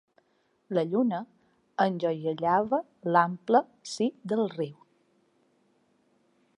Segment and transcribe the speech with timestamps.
[0.77, 1.19] La lluna
[1.85, 2.79] enjoiellava
[3.17, 3.63] l'ample
[3.93, 4.83] si del riu.